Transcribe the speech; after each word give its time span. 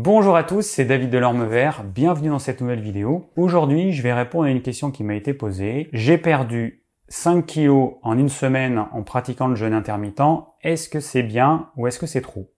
Bonjour 0.00 0.36
à 0.36 0.44
tous, 0.44 0.62
c'est 0.62 0.84
David 0.84 1.10
Delorme 1.10 1.44
Vert, 1.44 1.82
bienvenue 1.82 2.28
dans 2.28 2.38
cette 2.38 2.60
nouvelle 2.60 2.80
vidéo. 2.80 3.32
Aujourd'hui, 3.34 3.92
je 3.92 4.00
vais 4.00 4.12
répondre 4.12 4.44
à 4.44 4.50
une 4.50 4.62
question 4.62 4.92
qui 4.92 5.02
m'a 5.02 5.16
été 5.16 5.34
posée. 5.34 5.88
J'ai 5.92 6.18
perdu 6.18 6.84
5 7.08 7.44
kilos 7.44 7.94
en 8.02 8.16
une 8.16 8.28
semaine 8.28 8.84
en 8.92 9.02
pratiquant 9.02 9.48
le 9.48 9.56
jeûne 9.56 9.74
intermittent. 9.74 10.22
Est-ce 10.62 10.88
que 10.88 11.00
c'est 11.00 11.24
bien 11.24 11.70
ou 11.76 11.88
est-ce 11.88 11.98
que 11.98 12.06
c'est 12.06 12.20
trop? 12.20 12.48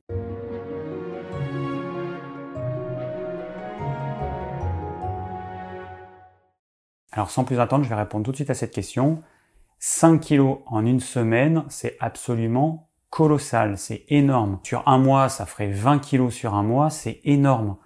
Alors 7.11 7.31
sans 7.31 7.45
plus 7.45 7.59
attendre, 7.59 7.85
je 7.85 7.89
vais 7.89 7.95
répondre 7.95 8.23
tout 8.23 8.33
de 8.33 8.37
suite 8.37 8.51
à 8.51 8.55
cette 8.55 8.75
question. 8.75 9.23
5 9.79 10.21
kilos 10.21 10.59
en 10.67 10.85
une 10.85 11.01
semaine, 11.01 11.65
c'est 11.71 11.97
absolument 12.01 12.90
colossal, 13.11 13.77
c'est 13.77 14.05
énorme. 14.09 14.61
Sur 14.63 14.87
un 14.89 14.99
mois, 14.99 15.29
ça 15.29 15.45
ferait 15.45 15.71
20 15.71 15.99
kilos 15.99 16.33
sur 16.33 16.55
un 16.55 16.63
mois, 16.63 16.91
c'est 16.91 17.21
énorme. 17.25 17.77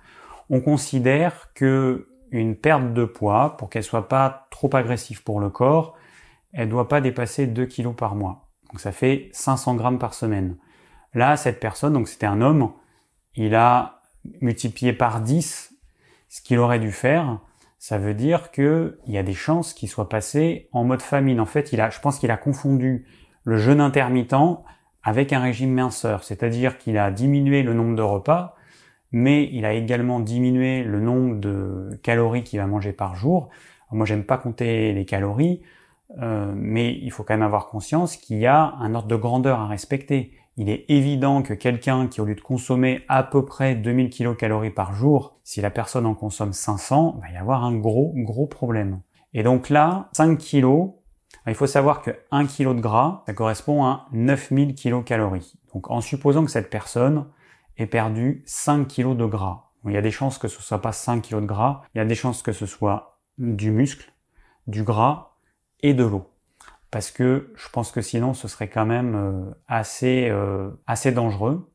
On 0.50 0.61
considère 0.61 1.53
que 1.54 2.08
une 2.31 2.57
perte 2.57 2.93
de 2.93 3.04
poids, 3.04 3.57
pour 3.57 3.71
qu'elle 3.71 3.84
soit 3.84 4.08
pas 4.08 4.46
trop 4.50 4.75
agressive 4.75 5.22
pour 5.22 5.40
le 5.40 5.50
corps, 5.50 5.95
elle 6.53 6.68
doit 6.68 6.89
pas 6.89 7.00
dépasser 7.00 7.46
2 7.46 7.67
kilos 7.67 7.95
par 7.96 8.14
mois. 8.14 8.48
Donc 8.71 8.81
ça 8.81 8.93
fait 8.93 9.31
500 9.32 9.76
grammes 9.76 9.98
par 9.98 10.14
semaine. 10.14 10.57
Là, 11.14 11.36
cette 11.36 11.61
personne, 11.61 11.93
donc 11.93 12.09
c'était 12.09 12.26
un 12.26 12.40
homme, 12.40 12.72
il 13.36 13.54
a 13.54 14.03
multiplié 14.40 14.93
par 14.93 15.20
10 15.20 15.75
ce 16.29 16.43
qu'il 16.43 16.59
aurait 16.59 16.81
dû 16.81 16.90
faire. 16.90 17.39
Ça 17.79 17.98
veut 17.98 18.14
dire 18.14 18.50
que 18.50 18.98
il 19.06 19.12
y 19.12 19.18
a 19.18 19.22
des 19.22 19.34
chances 19.34 19.75
qu'il 19.75 19.89
soit 19.89 20.09
passé 20.09 20.68
en 20.72 20.84
mode 20.84 21.03
famine. 21.03 21.39
En 21.39 21.46
fait, 21.46 21.72
il 21.72 21.81
a, 21.81 21.90
je 21.90 22.00
pense 22.00 22.18
qu'il 22.18 22.31
a 22.31 22.36
confondu 22.36 23.06
le 23.45 23.59
jeûne 23.59 23.81
intermittent 23.81 24.34
avec 25.04 25.32
un 25.32 25.40
régime 25.40 25.72
minceur, 25.72 26.25
c'est-à-dire 26.25 26.79
qu'il 26.79 26.99
a 26.99 27.11
diminué 27.11 27.62
le 27.62 27.75
nombre 27.75 27.95
de 27.95 28.03
repas, 28.03 28.57
mais 29.12 29.49
il 29.53 29.64
a 29.64 29.75
également 29.75 30.18
diminué 30.18 30.82
le 30.82 30.99
nombre 30.99 31.36
de 31.36 32.00
calories 32.03 32.42
qu'il 32.42 32.58
va 32.58 32.67
manger 32.67 32.92
par 32.92 33.14
jour. 33.14 33.51
moi, 33.93 34.06
j'aime 34.06 34.25
pas 34.25 34.39
compter 34.39 34.93
les 34.93 35.05
calories, 35.05 35.62
euh, 36.20 36.53
mais 36.56 36.98
il 37.01 37.12
faut 37.12 37.23
quand 37.23 37.34
même 37.34 37.43
avoir 37.43 37.69
conscience 37.69 38.17
qu'il 38.17 38.39
y 38.39 38.47
a 38.47 38.75
un 38.81 38.95
ordre 38.95 39.06
de 39.06 39.17
grandeur 39.17 39.61
à 39.61 39.69
respecter. 39.69 40.33
Il 40.56 40.69
est 40.69 40.84
évident 40.89 41.43
que 41.43 41.53
quelqu'un 41.53 42.06
qui, 42.06 42.21
au 42.21 42.25
lieu 42.25 42.34
de 42.34 42.41
consommer 42.41 43.03
à 43.09 43.23
peu 43.23 43.45
près 43.45 43.75
2000 43.75 44.11
kcal 44.11 44.73
par 44.73 44.95
jour, 44.95 45.37
si 45.45 45.61
la 45.61 45.71
personne 45.71 46.06
en 46.06 46.15
consomme 46.15 46.53
500, 46.53 47.21
va 47.21 47.31
y 47.31 47.37
avoir 47.37 47.65
un 47.65 47.77
gros, 47.77 48.12
gros 48.17 48.47
problème. 48.47 49.00
Et 49.34 49.43
donc 49.43 49.69
là, 49.69 50.09
5 50.12 50.39
kilos, 50.39 50.91
il 51.47 51.55
faut 51.55 51.67
savoir 51.67 52.00
que 52.00 52.11
1 52.31 52.47
kg 52.47 52.75
de 52.75 52.81
gras, 52.81 53.23
ça 53.27 53.34
correspond 53.34 53.84
à 53.84 54.06
9000 54.12 54.75
kcal. 54.75 55.28
Donc 55.75 55.91
en 55.91 56.00
supposant 56.00 56.45
que 56.45 56.50
cette 56.50 56.70
personne 56.70 57.27
ait 57.77 57.87
perdu 57.87 58.42
5 58.47 58.89
kg 58.89 59.14
de 59.14 59.27
gras, 59.27 59.70
il 59.84 59.92
y 59.92 59.97
a 59.97 60.03
des 60.03 60.11
chances 60.11 60.39
que 60.39 60.48
ce 60.48 60.62
soit 60.62 60.81
pas 60.81 60.92
5 60.92 61.22
kg 61.22 61.41
de 61.41 61.47
gras, 61.47 61.83
il 61.95 61.98
y 61.98 62.00
a 62.00 62.05
des 62.05 62.15
chances 62.15 62.42
que 62.42 62.53
ce 62.53 62.67
soit 62.67 63.20
du 63.37 63.70
muscle, 63.70 64.12
du 64.67 64.83
gras 64.83 65.37
et 65.81 65.92
de 65.92 66.05
l'eau. 66.05 66.31
Parce 66.91 67.11
que 67.11 67.53
je 67.56 67.69
pense 67.69 67.91
que 67.91 68.00
sinon 68.00 68.33
ce 68.33 68.48
serait 68.48 68.69
quand 68.69 68.87
même 68.87 69.15
euh, 69.15 69.50
assez, 69.69 70.28
euh, 70.31 70.70
assez 70.87 71.12
dangereux. 71.12 71.70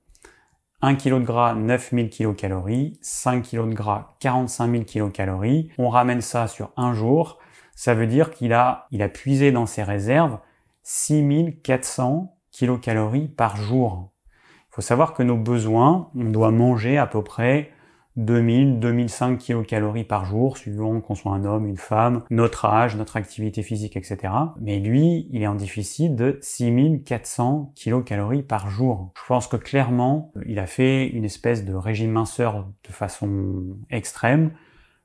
1 0.81 0.95
kg 0.95 1.19
de 1.19 1.25
gras, 1.25 1.53
9000 1.55 2.09
kcal, 2.09 2.63
5 3.01 3.43
kg 3.43 3.69
de 3.69 3.73
gras, 3.73 4.15
45 4.21 4.85
000 4.87 5.09
kcal. 5.09 5.37
On 5.77 5.89
ramène 5.89 6.21
ça 6.21 6.47
sur 6.47 6.71
un 6.77 6.93
jour, 6.93 7.37
ça 7.79 7.93
veut 7.93 8.07
dire 8.07 8.31
qu'il 8.31 8.51
a, 8.51 8.87
il 8.91 9.01
a 9.01 9.07
puisé 9.07 9.53
dans 9.53 9.65
ses 9.65 9.83
réserves 9.83 10.37
6400 10.83 12.35
kilocalories 12.51 13.29
par 13.29 13.55
jour. 13.55 14.11
Il 14.33 14.71
faut 14.75 14.81
savoir 14.81 15.13
que 15.13 15.23
nos 15.23 15.37
besoins, 15.37 16.09
on 16.13 16.25
doit 16.25 16.51
manger 16.51 16.97
à 16.97 17.07
peu 17.07 17.23
près 17.23 17.71
2000, 18.17 18.79
2005 18.79 19.37
kilocalories 19.37 20.03
par 20.03 20.25
jour, 20.25 20.57
suivant 20.57 20.99
qu'on 20.99 21.15
soit 21.15 21.31
un 21.31 21.45
homme, 21.45 21.67
une 21.67 21.77
femme, 21.77 22.23
notre 22.29 22.65
âge, 22.65 22.97
notre 22.97 23.15
activité 23.15 23.63
physique, 23.63 23.95
etc. 23.95 24.17
Mais 24.59 24.79
lui, 24.79 25.29
il 25.31 25.41
est 25.41 25.47
en 25.47 25.55
déficit 25.55 26.13
de 26.13 26.37
6400 26.41 27.71
kilocalories 27.75 28.43
par 28.43 28.69
jour. 28.69 29.13
Je 29.15 29.25
pense 29.25 29.47
que 29.47 29.55
clairement, 29.55 30.33
il 30.45 30.59
a 30.59 30.67
fait 30.67 31.07
une 31.07 31.23
espèce 31.23 31.63
de 31.63 31.73
régime 31.75 32.11
minceur 32.11 32.67
de 32.85 32.91
façon 32.91 33.77
extrême 33.89 34.51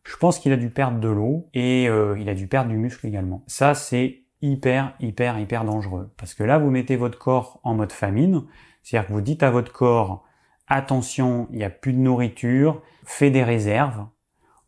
je 0.05 0.17
pense 0.17 0.39
qu'il 0.39 0.53
a 0.53 0.57
dû 0.57 0.71
perdre 0.71 1.01
de 1.01 1.09
l'eau 1.09 1.49
et 1.55 1.89
euh, 1.89 2.19
il 2.19 2.29
a 2.29 2.35
dû 2.35 2.47
perdre 2.47 2.71
du 2.71 2.77
muscle 2.77 3.07
également. 3.07 3.43
Ça, 3.47 3.75
c'est 3.75 4.25
hyper, 4.43 4.95
hyper, 5.01 5.39
hyper 5.39 5.65
dangereux. 5.65 6.13
Parce 6.19 6.35
que 6.35 6.45
là, 6.45 6.59
vous 6.59 6.71
mettez 6.71 6.97
votre 6.97 7.19
corps 7.19 7.61
en 7.65 7.75
mode 7.75 7.93
famine. 7.93 8.43
C'est-à-dire 8.83 9.09
que 9.09 9.13
vous 9.15 9.23
dites 9.23 9.43
à 9.43 9.51
votre 9.51 9.73
corps, 9.73 10.25
attention, 10.69 11.49
il 11.51 11.59
n'y 11.59 11.65
a 11.65 11.71
plus 11.71 11.95
de 11.95 11.99
nourriture, 11.99 12.83
fais 13.05 13.31
des 13.31 13.43
réserves 13.43 14.07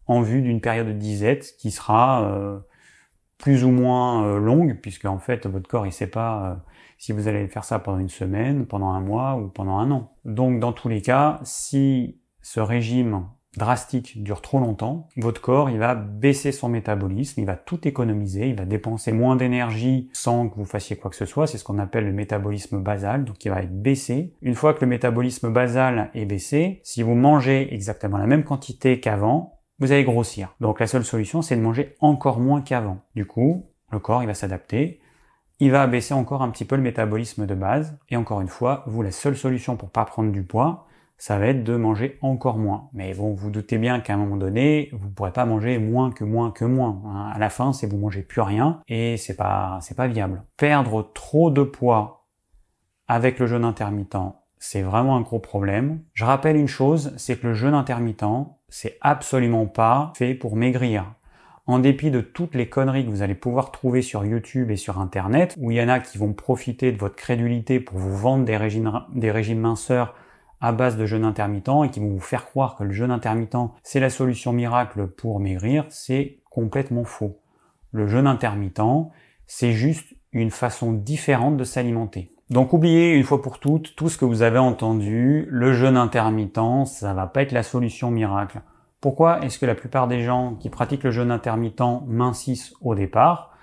en 0.06 0.22
vue 0.22 0.40
d'une 0.40 0.62
période 0.62 0.86
de 0.86 0.92
disette 0.92 1.54
qui 1.58 1.70
sera 1.70 2.24
euh, 2.24 2.58
plus 3.36 3.64
ou 3.64 3.70
moins 3.70 4.24
euh, 4.24 4.38
longue, 4.38 4.78
puisque 4.80 5.04
en 5.04 5.18
fait, 5.18 5.46
votre 5.46 5.68
corps, 5.68 5.86
il 5.86 5.92
sait 5.92 6.06
pas 6.06 6.64
si 6.96 7.12
vous 7.12 7.28
allez 7.28 7.46
faire 7.48 7.64
ça 7.64 7.78
pendant 7.78 7.98
une 7.98 8.08
semaine, 8.08 8.64
pendant 8.64 8.88
un 8.88 9.00
mois 9.00 9.36
ou 9.36 9.48
pendant 9.48 9.76
un 9.76 9.90
an. 9.90 10.16
Donc, 10.24 10.60
dans 10.60 10.72
tous 10.72 10.88
les 10.88 11.02
cas, 11.02 11.40
si 11.42 12.22
ce 12.40 12.60
régime 12.60 13.26
drastique 13.56 14.22
dure 14.22 14.42
trop 14.42 14.58
longtemps, 14.58 15.08
votre 15.16 15.40
corps 15.40 15.70
il 15.70 15.78
va 15.78 15.94
baisser 15.94 16.52
son 16.52 16.68
métabolisme, 16.68 17.40
il 17.40 17.46
va 17.46 17.56
tout 17.56 17.86
économiser, 17.86 18.48
il 18.48 18.56
va 18.56 18.64
dépenser 18.64 19.12
moins 19.12 19.36
d'énergie 19.36 20.08
sans 20.12 20.48
que 20.48 20.56
vous 20.56 20.64
fassiez 20.64 20.96
quoi 20.96 21.10
que 21.10 21.16
ce 21.16 21.24
soit, 21.24 21.46
c'est 21.46 21.58
ce 21.58 21.64
qu'on 21.64 21.78
appelle 21.78 22.06
le 22.06 22.12
métabolisme 22.12 22.80
basal, 22.80 23.24
donc 23.24 23.44
il 23.44 23.50
va 23.50 23.62
être 23.62 23.82
baissé. 23.82 24.34
Une 24.42 24.54
fois 24.54 24.74
que 24.74 24.80
le 24.82 24.88
métabolisme 24.88 25.50
basal 25.50 26.10
est 26.14 26.26
baissé, 26.26 26.80
si 26.82 27.02
vous 27.02 27.14
mangez 27.14 27.72
exactement 27.74 28.18
la 28.18 28.26
même 28.26 28.44
quantité 28.44 29.00
qu'avant, 29.00 29.60
vous 29.78 29.92
allez 29.92 30.04
grossir. 30.04 30.54
Donc 30.60 30.80
la 30.80 30.86
seule 30.86 31.04
solution 31.04 31.42
c'est 31.42 31.56
de 31.56 31.62
manger 31.62 31.94
encore 32.00 32.40
moins 32.40 32.62
qu'avant. 32.62 32.98
Du 33.14 33.26
coup, 33.26 33.66
le 33.90 33.98
corps 33.98 34.22
il 34.22 34.26
va 34.26 34.34
s'adapter, 34.34 35.00
il 35.58 35.70
va 35.70 35.86
baisser 35.86 36.12
encore 36.12 36.42
un 36.42 36.50
petit 36.50 36.66
peu 36.66 36.76
le 36.76 36.82
métabolisme 36.82 37.46
de 37.46 37.54
base, 37.54 37.98
et 38.10 38.16
encore 38.16 38.42
une 38.42 38.48
fois, 38.48 38.84
vous 38.86 39.02
la 39.02 39.10
seule 39.10 39.36
solution 39.36 39.76
pour 39.76 39.88
pas 39.88 40.04
prendre 40.04 40.30
du 40.30 40.42
poids, 40.42 40.86
ça 41.18 41.38
va 41.38 41.46
être 41.46 41.64
de 41.64 41.76
manger 41.76 42.18
encore 42.20 42.58
moins. 42.58 42.88
Mais 42.92 43.14
bon, 43.14 43.32
vous 43.32 43.50
doutez 43.50 43.78
bien 43.78 44.00
qu'à 44.00 44.14
un 44.14 44.16
moment 44.18 44.36
donné, 44.36 44.90
vous 44.92 45.08
ne 45.08 45.12
pourrez 45.12 45.32
pas 45.32 45.46
manger 45.46 45.78
moins 45.78 46.10
que 46.10 46.24
moins 46.24 46.50
que 46.50 46.64
moins. 46.64 47.02
Hein. 47.06 47.32
À 47.34 47.38
la 47.38 47.50
fin, 47.50 47.72
c'est 47.72 47.86
vous 47.86 47.98
mangez 47.98 48.22
plus 48.22 48.42
rien 48.42 48.80
et 48.88 49.16
c'est 49.16 49.36
pas 49.36 49.78
c'est 49.80 49.96
pas 49.96 50.08
viable. 50.08 50.42
Perdre 50.56 51.10
trop 51.14 51.50
de 51.50 51.62
poids 51.62 52.26
avec 53.08 53.38
le 53.38 53.46
jeûne 53.46 53.64
intermittent, 53.64 54.16
c'est 54.58 54.82
vraiment 54.82 55.16
un 55.16 55.20
gros 55.20 55.38
problème. 55.38 56.00
Je 56.12 56.24
rappelle 56.24 56.56
une 56.56 56.68
chose, 56.68 57.14
c'est 57.16 57.40
que 57.40 57.46
le 57.46 57.54
jeûne 57.54 57.74
intermittent, 57.74 58.24
c'est 58.68 58.98
absolument 59.00 59.66
pas 59.66 60.12
fait 60.16 60.34
pour 60.34 60.56
maigrir. 60.56 61.12
En 61.68 61.80
dépit 61.80 62.12
de 62.12 62.20
toutes 62.20 62.54
les 62.54 62.68
conneries 62.68 63.04
que 63.04 63.10
vous 63.10 63.22
allez 63.22 63.34
pouvoir 63.34 63.72
trouver 63.72 64.00
sur 64.00 64.24
YouTube 64.24 64.70
et 64.70 64.76
sur 64.76 65.00
Internet, 65.00 65.54
où 65.58 65.72
il 65.72 65.76
y 65.76 65.82
en 65.82 65.88
a 65.88 65.98
qui 65.98 66.16
vont 66.16 66.32
profiter 66.32 66.92
de 66.92 66.98
votre 66.98 67.16
crédulité 67.16 67.80
pour 67.80 67.98
vous 67.98 68.16
vendre 68.16 68.44
des 68.44 68.56
régimes, 68.56 69.02
des 69.14 69.32
régimes 69.32 69.60
minceurs 69.60 70.14
à 70.60 70.72
base 70.72 70.96
de 70.96 71.06
jeûne 71.06 71.24
intermittent 71.24 71.84
et 71.84 71.90
qui 71.90 72.00
vont 72.00 72.10
vous 72.10 72.20
faire 72.20 72.46
croire 72.46 72.76
que 72.76 72.84
le 72.84 72.92
jeûne 72.92 73.10
intermittent 73.10 73.56
c'est 73.82 74.00
la 74.00 74.10
solution 74.10 74.52
miracle 74.52 75.06
pour 75.06 75.40
maigrir, 75.40 75.84
c'est 75.90 76.40
complètement 76.50 77.04
faux. 77.04 77.40
Le 77.92 78.06
jeûne 78.06 78.26
intermittent, 78.26 79.10
c'est 79.46 79.72
juste 79.72 80.14
une 80.32 80.50
façon 80.50 80.92
différente 80.92 81.56
de 81.56 81.64
s'alimenter. 81.64 82.32
Donc 82.50 82.72
oubliez 82.72 83.14
une 83.14 83.24
fois 83.24 83.42
pour 83.42 83.58
toutes 83.58 83.96
tout 83.96 84.08
ce 84.08 84.18
que 84.18 84.24
vous 84.24 84.42
avez 84.42 84.58
entendu, 84.58 85.46
le 85.50 85.72
jeûne 85.72 85.96
intermittent, 85.96 86.86
ça 86.86 87.12
va 87.12 87.26
pas 87.26 87.42
être 87.42 87.52
la 87.52 87.62
solution 87.62 88.10
miracle. 88.10 88.60
Pourquoi 89.00 89.44
est-ce 89.44 89.58
que 89.58 89.66
la 89.66 89.74
plupart 89.74 90.08
des 90.08 90.22
gens 90.22 90.54
qui 90.54 90.70
pratiquent 90.70 91.04
le 91.04 91.10
jeûne 91.10 91.30
intermittent 91.30 92.06
mincissent 92.06 92.72
au 92.80 92.94
départ? 92.94 93.56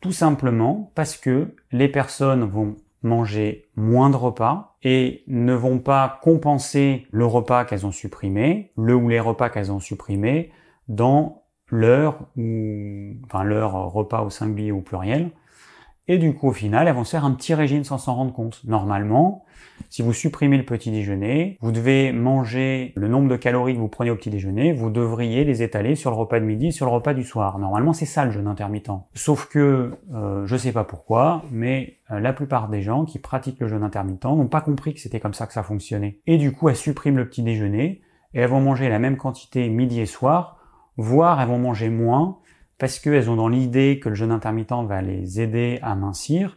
Tout 0.00 0.12
simplement 0.12 0.92
parce 0.94 1.16
que 1.16 1.54
les 1.72 1.88
personnes 1.88 2.44
vont 2.44 2.76
manger 3.06 3.70
moins 3.76 4.10
de 4.10 4.16
repas 4.16 4.76
et 4.82 5.22
ne 5.26 5.54
vont 5.54 5.78
pas 5.78 6.20
compenser 6.22 7.06
le 7.10 7.24
repas 7.24 7.64
qu'elles 7.64 7.86
ont 7.86 7.92
supprimé, 7.92 8.72
le 8.76 8.94
ou 8.94 9.08
les 9.08 9.20
repas 9.20 9.48
qu'elles 9.48 9.72
ont 9.72 9.80
supprimés 9.80 10.50
dans 10.88 11.42
leur 11.68 12.18
ou 12.36 13.14
enfin 13.24 13.44
leur 13.44 13.72
repas 13.92 14.22
au 14.22 14.30
singulier 14.30 14.72
ou 14.72 14.78
au 14.78 14.82
pluriel. 14.82 15.30
Et 16.08 16.18
du 16.18 16.34
coup, 16.34 16.48
au 16.48 16.52
final, 16.52 16.86
elles 16.86 16.94
vont 16.94 17.04
se 17.04 17.10
faire 17.10 17.24
un 17.24 17.32
petit 17.32 17.54
régime 17.54 17.82
sans 17.82 17.98
s'en 17.98 18.14
rendre 18.14 18.32
compte. 18.32 18.62
Normalement, 18.64 19.44
si 19.90 20.02
vous 20.02 20.12
supprimez 20.12 20.56
le 20.56 20.64
petit 20.64 20.90
déjeuner, 20.90 21.58
vous 21.60 21.72
devez 21.72 22.12
manger 22.12 22.92
le 22.96 23.08
nombre 23.08 23.28
de 23.28 23.36
calories 23.36 23.74
que 23.74 23.78
vous 23.78 23.88
prenez 23.88 24.10
au 24.10 24.16
petit 24.16 24.30
déjeuner, 24.30 24.72
vous 24.72 24.90
devriez 24.90 25.44
les 25.44 25.62
étaler 25.62 25.96
sur 25.96 26.10
le 26.10 26.16
repas 26.16 26.38
de 26.38 26.44
midi, 26.44 26.72
sur 26.72 26.86
le 26.86 26.92
repas 26.92 27.12
du 27.12 27.24
soir. 27.24 27.58
Normalement, 27.58 27.92
c'est 27.92 28.06
ça 28.06 28.24
le 28.24 28.30
jeûne 28.30 28.46
intermittent. 28.46 28.90
Sauf 29.14 29.46
que, 29.48 29.94
euh, 30.14 30.46
je 30.46 30.56
sais 30.56 30.72
pas 30.72 30.84
pourquoi, 30.84 31.42
mais 31.50 31.98
euh, 32.10 32.20
la 32.20 32.32
plupart 32.32 32.68
des 32.68 32.82
gens 32.82 33.04
qui 33.04 33.18
pratiquent 33.18 33.60
le 33.60 33.68
jeûne 33.68 33.82
intermittent 33.82 34.24
n'ont 34.24 34.46
pas 34.46 34.60
compris 34.60 34.94
que 34.94 35.00
c'était 35.00 35.20
comme 35.20 35.34
ça 35.34 35.46
que 35.46 35.52
ça 35.52 35.62
fonctionnait. 35.62 36.20
Et 36.26 36.38
du 36.38 36.52
coup, 36.52 36.68
elles 36.68 36.76
suppriment 36.76 37.16
le 37.16 37.28
petit 37.28 37.42
déjeuner 37.42 38.00
et 38.34 38.40
elles 38.40 38.50
vont 38.50 38.60
manger 38.60 38.88
la 38.88 38.98
même 38.98 39.16
quantité 39.16 39.68
midi 39.68 40.00
et 40.00 40.06
soir, 40.06 40.58
voire 40.96 41.40
elles 41.40 41.48
vont 41.48 41.58
manger 41.58 41.90
moins 41.90 42.38
parce 42.78 42.98
qu'elles 42.98 43.30
ont 43.30 43.36
dans 43.36 43.48
l'idée 43.48 44.00
que 44.00 44.08
le 44.08 44.14
jeûne 44.14 44.32
intermittent 44.32 44.72
va 44.86 45.02
les 45.02 45.40
aider 45.40 45.78
à 45.82 45.94
mincir 45.94 46.56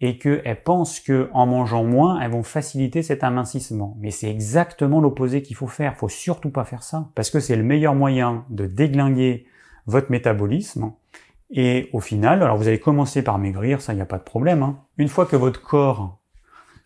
et 0.00 0.18
qu'elles 0.18 0.62
pensent 0.62 1.00
que 1.00 1.30
en 1.32 1.46
mangeant 1.46 1.84
moins, 1.84 2.20
elles 2.20 2.30
vont 2.30 2.42
faciliter 2.42 3.02
cet 3.02 3.24
amincissement. 3.24 3.96
Mais 4.00 4.10
c'est 4.10 4.30
exactement 4.30 5.00
l'opposé 5.00 5.42
qu'il 5.42 5.56
faut 5.56 5.66
faire. 5.66 5.96
Faut 5.96 6.08
surtout 6.08 6.50
pas 6.50 6.64
faire 6.64 6.82
ça 6.82 7.08
parce 7.14 7.30
que 7.30 7.40
c'est 7.40 7.56
le 7.56 7.62
meilleur 7.62 7.94
moyen 7.94 8.44
de 8.50 8.66
déglinguer 8.66 9.46
votre 9.86 10.10
métabolisme. 10.10 10.92
Et 11.50 11.88
au 11.92 12.00
final, 12.00 12.42
alors 12.42 12.56
vous 12.56 12.68
allez 12.68 12.80
commencer 12.80 13.22
par 13.22 13.38
maigrir, 13.38 13.80
ça 13.80 13.92
il 13.92 13.96
n'y 13.96 14.02
a 14.02 14.06
pas 14.06 14.18
de 14.18 14.24
problème. 14.24 14.62
Hein. 14.62 14.80
Une 14.98 15.08
fois 15.08 15.26
que 15.26 15.36
votre 15.36 15.62
corps 15.62 16.18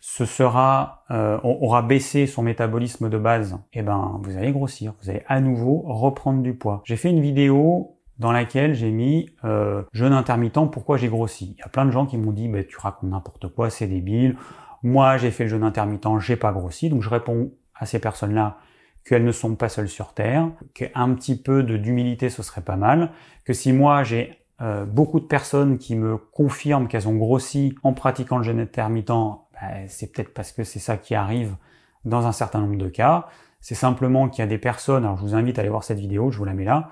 ce 0.00 0.24
sera 0.24 1.04
euh, 1.10 1.38
aura 1.42 1.82
baissé 1.82 2.26
son 2.26 2.42
métabolisme 2.42 3.10
de 3.10 3.18
base, 3.18 3.58
et 3.74 3.80
eh 3.80 3.82
ben 3.82 4.18
vous 4.22 4.36
allez 4.36 4.50
grossir, 4.50 4.94
vous 5.02 5.10
allez 5.10 5.22
à 5.28 5.40
nouveau 5.40 5.82
reprendre 5.86 6.42
du 6.42 6.54
poids. 6.54 6.80
J'ai 6.84 6.96
fait 6.96 7.10
une 7.10 7.20
vidéo 7.20 7.98
dans 8.20 8.32
laquelle 8.32 8.74
j'ai 8.74 8.90
mis 8.90 9.30
euh, 9.44 9.82
jeûne 9.92 10.12
intermittent, 10.12 10.70
pourquoi 10.70 10.98
j'ai 10.98 11.08
grossi. 11.08 11.54
Il 11.56 11.60
y 11.60 11.62
a 11.62 11.68
plein 11.68 11.86
de 11.86 11.90
gens 11.90 12.04
qui 12.04 12.18
m'ont 12.18 12.32
dit 12.32 12.48
bah, 12.48 12.62
tu 12.62 12.76
racontes 12.78 13.10
n'importe 13.10 13.48
quoi, 13.48 13.70
c'est 13.70 13.86
débile. 13.86 14.36
Moi 14.82 15.16
j'ai 15.16 15.30
fait 15.30 15.44
le 15.44 15.50
jeûne 15.50 15.64
intermittent, 15.64 16.20
j'ai 16.20 16.36
pas 16.36 16.52
grossi, 16.52 16.90
donc 16.90 17.02
je 17.02 17.08
réponds 17.08 17.50
à 17.74 17.86
ces 17.86 17.98
personnes-là 17.98 18.58
qu'elles 19.06 19.24
ne 19.24 19.32
sont 19.32 19.56
pas 19.56 19.70
seules 19.70 19.88
sur 19.88 20.12
Terre, 20.12 20.50
qu'un 20.74 21.14
petit 21.14 21.40
peu 21.40 21.62
d'humilité 21.62 22.28
ce 22.28 22.42
serait 22.42 22.60
pas 22.60 22.76
mal, 22.76 23.10
que 23.46 23.54
si 23.54 23.72
moi 23.72 24.04
j'ai 24.04 24.36
euh, 24.60 24.84
beaucoup 24.84 25.18
de 25.18 25.24
personnes 25.24 25.78
qui 25.78 25.96
me 25.96 26.18
confirment 26.18 26.88
qu'elles 26.88 27.08
ont 27.08 27.16
grossi 27.16 27.74
en 27.82 27.94
pratiquant 27.94 28.36
le 28.36 28.44
jeûne 28.44 28.60
intermittent, 28.60 29.08
bah, 29.08 29.88
c'est 29.88 30.12
peut-être 30.12 30.34
parce 30.34 30.52
que 30.52 30.62
c'est 30.62 30.78
ça 30.78 30.98
qui 30.98 31.14
arrive 31.14 31.56
dans 32.04 32.26
un 32.26 32.32
certain 32.32 32.60
nombre 32.60 32.76
de 32.76 32.88
cas. 32.88 33.28
C'est 33.62 33.74
simplement 33.74 34.28
qu'il 34.28 34.42
y 34.42 34.44
a 34.44 34.46
des 34.46 34.58
personnes, 34.58 35.04
alors 35.04 35.16
je 35.16 35.22
vous 35.22 35.34
invite 35.34 35.58
à 35.58 35.62
aller 35.62 35.70
voir 35.70 35.84
cette 35.84 35.98
vidéo, 35.98 36.30
je 36.30 36.36
vous 36.36 36.44
la 36.44 36.52
mets 36.52 36.64
là, 36.64 36.90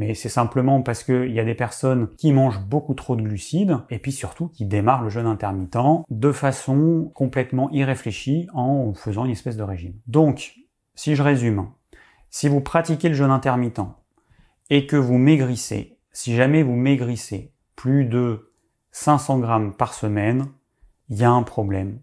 mais 0.00 0.14
c'est 0.14 0.30
simplement 0.30 0.80
parce 0.80 1.04
qu'il 1.04 1.30
y 1.30 1.40
a 1.40 1.44
des 1.44 1.54
personnes 1.54 2.08
qui 2.16 2.32
mangent 2.32 2.64
beaucoup 2.64 2.94
trop 2.94 3.16
de 3.16 3.22
glucides 3.22 3.76
et 3.90 3.98
puis 3.98 4.12
surtout 4.12 4.48
qui 4.48 4.64
démarrent 4.64 5.02
le 5.02 5.10
jeûne 5.10 5.26
intermittent 5.26 6.06
de 6.08 6.32
façon 6.32 7.12
complètement 7.14 7.70
irréfléchie 7.70 8.48
en 8.54 8.94
faisant 8.94 9.26
une 9.26 9.32
espèce 9.32 9.58
de 9.58 9.62
régime. 9.62 9.92
Donc, 10.06 10.54
si 10.94 11.16
je 11.16 11.22
résume, 11.22 11.68
si 12.30 12.48
vous 12.48 12.62
pratiquez 12.62 13.10
le 13.10 13.14
jeûne 13.14 13.30
intermittent 13.30 13.82
et 14.70 14.86
que 14.86 14.96
vous 14.96 15.18
maigrissez, 15.18 15.98
si 16.12 16.34
jamais 16.34 16.62
vous 16.62 16.76
maigrissez 16.76 17.52
plus 17.76 18.06
de 18.06 18.54
500 18.92 19.38
grammes 19.40 19.74
par 19.76 19.92
semaine, 19.92 20.46
il 21.10 21.18
y 21.18 21.24
a 21.24 21.30
un 21.30 21.42
problème 21.42 22.00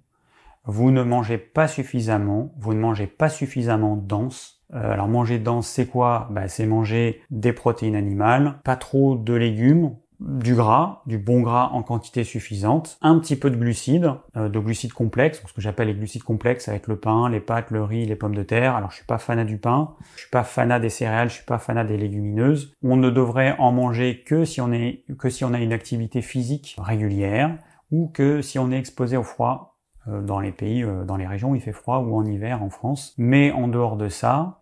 vous 0.68 0.92
ne 0.92 1.02
mangez 1.02 1.38
pas 1.38 1.70
suffisamment, 1.70 2.54
vous 2.58 2.74
ne 2.74 2.80
mangez 2.80 3.08
pas 3.08 3.30
suffisamment 3.30 3.96
dense. 3.96 4.57
Euh, 4.74 4.92
alors 4.92 5.08
manger 5.08 5.40
dense, 5.40 5.68
c'est 5.68 5.88
quoi? 5.88 6.28
Bah, 6.32 6.48
C'est 6.48 6.66
manger 6.66 7.22
des 7.30 7.54
protéines 7.54 7.96
animales, 7.96 8.60
pas 8.64 8.76
trop 8.76 9.16
de 9.16 9.34
légumes, 9.34 9.96
du 10.20 10.56
gras, 10.56 11.02
du 11.06 11.18
bon 11.18 11.42
gras 11.42 11.70
en 11.74 11.84
quantité 11.84 12.24
suffisante, 12.24 12.98
un 13.02 13.20
petit 13.20 13.36
peu 13.36 13.50
de 13.50 13.56
glucides, 13.56 14.14
euh, 14.36 14.50
de 14.50 14.60
glucides 14.60 14.94
complexes, 14.94 15.44
ce 15.46 15.54
que 15.54 15.62
j'appelle 15.62 15.88
les 15.88 15.94
glucides 15.94 16.24
complexes 16.24 16.68
avec 16.68 16.88
le 16.88 16.98
pain, 17.00 17.30
les 17.30 17.40
pâtes, 17.40 17.70
le 17.72 17.84
riz, 17.84 18.06
les 18.06 18.16
pommes 18.16 18.36
de 18.36 18.44
terre. 18.44 18.76
Alors 18.76 18.90
je 18.90 18.98
suis 18.98 19.06
pas 19.06 19.20
fanat 19.20 19.46
du 19.46 19.58
pain, 19.58 19.96
je 20.16 20.22
suis 20.22 20.30
pas 20.32 20.44
fanat 20.44 20.80
des 20.80 20.90
céréales, 20.90 21.30
je 21.30 21.36
suis 21.36 21.46
pas 21.46 21.60
fanat 21.60 21.84
des 21.84 21.98
légumineuses. 21.98 22.74
On 22.82 22.98
ne 22.98 23.10
devrait 23.10 23.56
en 23.60 23.72
manger 23.72 24.24
que 24.26 24.44
si 24.44 24.60
on 24.60 24.72
est 24.72 25.04
que 25.20 25.30
si 25.30 25.46
on 25.46 25.54
a 25.54 25.60
une 25.60 25.74
activité 25.74 26.22
physique 26.22 26.76
régulière 26.80 27.58
ou 27.92 28.08
que 28.08 28.42
si 28.42 28.58
on 28.60 28.72
est 28.72 28.78
exposé 28.78 29.18
au 29.18 29.24
froid 29.24 29.77
dans 30.08 30.40
les 30.40 30.52
pays, 30.52 30.84
euh, 30.84 31.04
dans 31.04 31.18
les 31.18 31.28
régions 31.28 31.52
où 31.52 31.56
il 31.56 31.62
fait 31.62 31.72
froid 31.72 32.00
ou 32.00 32.16
en 32.16 32.26
hiver 32.26 32.64
en 32.64 32.70
France. 32.70 33.14
Mais 33.18 33.52
en 33.52 33.68
dehors 33.68 33.98
de 33.98 34.10
ça, 34.10 34.62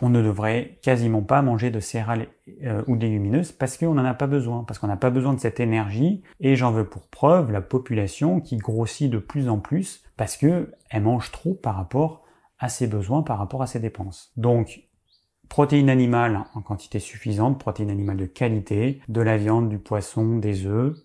on 0.00 0.08
ne 0.08 0.22
devrait 0.22 0.78
quasiment 0.82 1.22
pas 1.22 1.42
manger 1.42 1.70
de 1.70 1.80
céréales 1.80 2.26
euh, 2.64 2.82
ou 2.86 2.96
de 2.96 3.02
légumineuses 3.02 3.52
parce 3.52 3.76
qu'on 3.76 3.94
n'en 3.94 4.04
a 4.04 4.14
pas 4.14 4.26
besoin, 4.26 4.64
parce 4.64 4.78
qu'on 4.78 4.88
n'a 4.88 4.96
pas 4.96 5.10
besoin 5.10 5.32
de 5.32 5.40
cette 5.40 5.60
énergie. 5.60 6.22
Et 6.40 6.56
j'en 6.56 6.72
veux 6.72 6.84
pour 6.84 7.06
preuve 7.08 7.52
la 7.52 7.60
population 7.60 8.40
qui 8.40 8.56
grossit 8.56 9.10
de 9.10 9.18
plus 9.18 9.48
en 9.48 9.58
plus 9.58 10.02
parce 10.16 10.36
que 10.36 10.72
elle 10.90 11.02
mange 11.02 11.30
trop 11.30 11.54
par 11.54 11.76
rapport 11.76 12.24
à 12.58 12.68
ses 12.68 12.86
besoins, 12.86 13.22
par 13.22 13.38
rapport 13.38 13.62
à 13.62 13.66
ses 13.66 13.80
dépenses. 13.80 14.32
Donc, 14.36 14.82
protéines 15.48 15.90
animales 15.90 16.44
en 16.54 16.62
quantité 16.62 16.98
suffisante, 16.98 17.58
protéines 17.58 17.90
animales 17.90 18.16
de 18.16 18.26
qualité, 18.26 19.00
de 19.08 19.20
la 19.20 19.36
viande, 19.36 19.68
du 19.68 19.78
poisson, 19.78 20.38
des 20.38 20.66
œufs, 20.66 20.96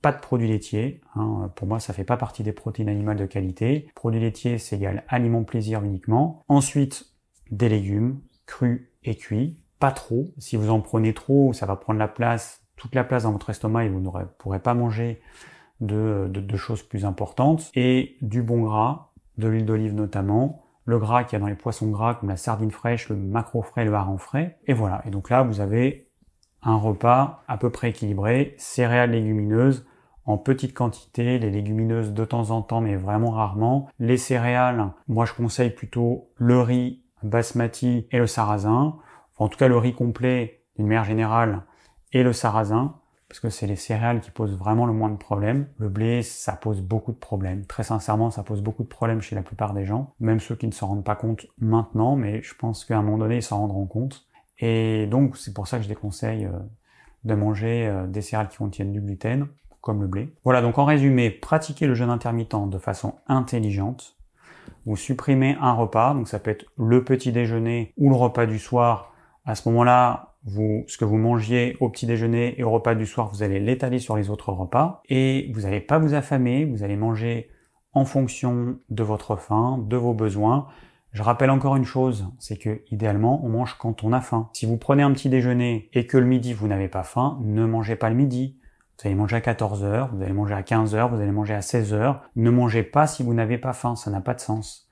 pas 0.00 0.12
de 0.12 0.20
produits 0.20 0.48
laitiers. 0.48 1.00
Hein. 1.14 1.50
Pour 1.56 1.66
moi, 1.66 1.80
ça 1.80 1.92
fait 1.92 2.04
pas 2.04 2.16
partie 2.16 2.42
des 2.42 2.52
protéines 2.52 2.88
animales 2.88 3.16
de 3.16 3.26
qualité. 3.26 3.88
Produits 3.94 4.20
laitiers, 4.20 4.58
c'est 4.58 4.76
égal 4.76 5.04
aliment 5.08 5.44
plaisir 5.44 5.82
uniquement. 5.82 6.44
Ensuite, 6.48 7.06
des 7.50 7.68
légumes, 7.68 8.20
crus 8.46 8.88
et 9.04 9.16
cuits. 9.16 9.62
Pas 9.78 9.92
trop. 9.92 10.32
Si 10.38 10.56
vous 10.56 10.70
en 10.70 10.80
prenez 10.80 11.14
trop, 11.14 11.52
ça 11.52 11.66
va 11.66 11.76
prendre 11.76 11.98
la 11.98 12.08
place, 12.08 12.64
toute 12.76 12.94
la 12.94 13.04
place 13.04 13.24
dans 13.24 13.32
votre 13.32 13.50
estomac 13.50 13.84
et 13.84 13.88
vous 13.88 14.00
ne 14.00 14.10
pourrez 14.38 14.60
pas 14.60 14.74
manger 14.74 15.20
de, 15.80 16.28
de, 16.28 16.56
choses 16.56 16.82
plus 16.82 17.04
importantes. 17.04 17.70
Et 17.74 18.16
du 18.20 18.42
bon 18.42 18.62
gras, 18.62 19.12
de 19.36 19.48
l'huile 19.48 19.66
d'olive 19.66 19.94
notamment, 19.94 20.64
le 20.84 20.98
gras 20.98 21.24
qu'il 21.24 21.34
y 21.34 21.36
a 21.36 21.40
dans 21.40 21.46
les 21.46 21.54
poissons 21.54 21.90
gras 21.90 22.14
comme 22.14 22.28
la 22.28 22.36
sardine 22.36 22.70
fraîche, 22.70 23.08
le 23.08 23.16
macro 23.16 23.62
frais, 23.62 23.84
le 23.84 23.94
hareng 23.94 24.18
frais. 24.18 24.58
Et 24.66 24.74
voilà. 24.74 25.02
Et 25.06 25.10
donc 25.10 25.30
là, 25.30 25.42
vous 25.42 25.60
avez 25.60 26.08
un 26.62 26.76
repas 26.76 27.44
à 27.46 27.56
peu 27.56 27.70
près 27.70 27.90
équilibré, 27.90 28.54
céréales 28.58 29.12
légumineuses 29.12 29.86
en 30.28 30.36
petite 30.36 30.74
quantité, 30.74 31.38
les 31.38 31.50
légumineuses 31.50 32.12
de 32.12 32.24
temps 32.26 32.50
en 32.50 32.60
temps 32.60 32.82
mais 32.82 32.96
vraiment 32.96 33.30
rarement. 33.30 33.88
Les 33.98 34.18
céréales, 34.18 34.92
moi 35.08 35.24
je 35.24 35.32
conseille 35.32 35.70
plutôt 35.70 36.28
le 36.36 36.60
riz 36.60 37.02
basmati 37.22 38.06
et 38.10 38.18
le 38.18 38.26
sarrasin, 38.26 38.96
en 39.38 39.48
tout 39.48 39.58
cas 39.58 39.68
le 39.68 39.78
riz 39.78 39.94
complet 39.94 40.60
d'une 40.76 40.86
manière 40.86 41.04
générale 41.04 41.62
et 42.12 42.22
le 42.22 42.34
sarrasin 42.34 42.96
parce 43.26 43.40
que 43.40 43.48
c'est 43.48 43.66
les 43.66 43.76
céréales 43.76 44.20
qui 44.20 44.30
posent 44.30 44.56
vraiment 44.56 44.86
le 44.86 44.92
moins 44.92 45.10
de 45.10 45.16
problèmes. 45.16 45.68
Le 45.78 45.88
blé, 45.88 46.22
ça 46.22 46.52
pose 46.52 46.80
beaucoup 46.80 47.12
de 47.12 47.18
problèmes. 47.18 47.64
Très 47.66 47.82
sincèrement, 47.82 48.30
ça 48.30 48.42
pose 48.42 48.62
beaucoup 48.62 48.82
de 48.82 48.88
problèmes 48.88 49.20
chez 49.20 49.34
la 49.34 49.42
plupart 49.42 49.74
des 49.74 49.84
gens, 49.84 50.14
même 50.18 50.40
ceux 50.40 50.56
qui 50.56 50.66
ne 50.66 50.72
s'en 50.72 50.88
rendent 50.88 51.04
pas 51.04 51.16
compte 51.16 51.46
maintenant, 51.58 52.16
mais 52.16 52.42
je 52.42 52.54
pense 52.54 52.86
qu'à 52.86 52.98
un 52.98 53.02
moment 53.02 53.18
donné, 53.18 53.36
ils 53.36 53.42
s'en 53.42 53.58
rendront 53.58 53.86
compte. 53.86 54.26
Et 54.58 55.06
donc, 55.06 55.36
c'est 55.36 55.52
pour 55.52 55.68
ça 55.68 55.76
que 55.76 55.84
je 55.84 55.88
déconseille 55.88 56.46
euh, 56.46 56.58
de 57.24 57.34
manger 57.34 57.86
euh, 57.86 58.06
des 58.06 58.22
céréales 58.22 58.48
qui 58.48 58.56
contiennent 58.56 58.92
du 58.92 59.02
gluten, 59.02 59.46
comme 59.80 60.02
le 60.02 60.08
blé. 60.08 60.32
Voilà, 60.44 60.60
donc 60.60 60.78
en 60.78 60.84
résumé, 60.84 61.30
pratiquez 61.30 61.86
le 61.86 61.94
jeûne 61.94 62.10
intermittent 62.10 62.68
de 62.68 62.78
façon 62.78 63.14
intelligente. 63.26 64.16
Vous 64.86 64.96
supprimez 64.96 65.56
un 65.60 65.72
repas, 65.72 66.14
donc 66.14 66.28
ça 66.28 66.38
peut 66.38 66.50
être 66.50 66.66
le 66.76 67.04
petit 67.04 67.32
déjeuner 67.32 67.92
ou 67.96 68.10
le 68.10 68.16
repas 68.16 68.46
du 68.46 68.58
soir. 68.58 69.12
À 69.44 69.54
ce 69.54 69.68
moment-là, 69.68 70.34
vous, 70.44 70.84
ce 70.86 70.98
que 70.98 71.04
vous 71.04 71.16
mangiez 71.16 71.76
au 71.80 71.88
petit 71.88 72.06
déjeuner 72.06 72.58
et 72.58 72.64
au 72.64 72.70
repas 72.70 72.94
du 72.94 73.06
soir, 73.06 73.28
vous 73.28 73.42
allez 73.42 73.60
l'étaler 73.60 73.98
sur 73.98 74.16
les 74.16 74.30
autres 74.30 74.52
repas 74.52 75.02
et 75.08 75.50
vous 75.54 75.62
n'allez 75.62 75.80
pas 75.80 75.98
vous 75.98 76.14
affamer, 76.14 76.64
vous 76.64 76.82
allez 76.82 76.96
manger 76.96 77.50
en 77.92 78.04
fonction 78.04 78.78
de 78.88 79.02
votre 79.02 79.36
faim, 79.36 79.84
de 79.86 79.96
vos 79.96 80.14
besoins. 80.14 80.68
Je 81.12 81.22
rappelle 81.22 81.50
encore 81.50 81.76
une 81.76 81.84
chose, 81.84 82.28
c'est 82.38 82.58
que 82.58 82.82
idéalement 82.90 83.44
on 83.44 83.48
mange 83.48 83.76
quand 83.78 84.04
on 84.04 84.12
a 84.12 84.20
faim. 84.20 84.50
Si 84.52 84.66
vous 84.66 84.76
prenez 84.76 85.02
un 85.02 85.12
petit 85.12 85.28
déjeuner 85.28 85.88
et 85.92 86.06
que 86.06 86.18
le 86.18 86.26
midi 86.26 86.52
vous 86.52 86.68
n'avez 86.68 86.88
pas 86.88 87.02
faim, 87.02 87.38
ne 87.42 87.64
mangez 87.64 87.96
pas 87.96 88.10
le 88.10 88.16
midi. 88.16 88.57
Vous 88.98 89.06
allez 89.06 89.14
manger 89.14 89.36
à 89.36 89.40
14h, 89.40 90.10
vous 90.12 90.22
allez 90.22 90.32
manger 90.32 90.54
à 90.54 90.62
15h, 90.62 91.08
vous 91.08 91.20
allez 91.20 91.30
manger 91.30 91.54
à 91.54 91.60
16h. 91.60 92.18
Ne 92.34 92.50
mangez 92.50 92.82
pas 92.82 93.06
si 93.06 93.22
vous 93.22 93.32
n'avez 93.32 93.56
pas 93.56 93.72
faim, 93.72 93.94
ça 93.94 94.10
n'a 94.10 94.20
pas 94.20 94.34
de 94.34 94.40
sens. 94.40 94.88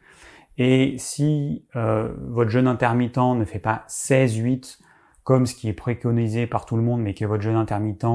Et 0.59 0.95
si 0.99 1.67
euh, 1.75 2.15
votre 2.29 2.51
jeûne 2.51 2.69
intermittent 2.69 3.19
ne 3.19 3.45
fait 3.45 3.59
pas 3.59 3.85
16-8 3.89 4.79
comme 5.25 5.45
ce 5.45 5.57
qui 5.57 5.69
est 5.69 5.73
préconisé 5.73 6.47
par 6.47 6.67
tout 6.67 6.77
le 6.77 6.83
monde, 6.83 7.03
mais 7.03 7.15
que 7.15 7.25
votre 7.25 7.43
jeûne 7.43 7.57
intermittent, 7.57 8.07